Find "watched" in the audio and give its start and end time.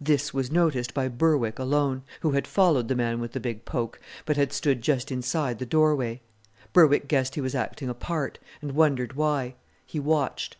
9.98-10.58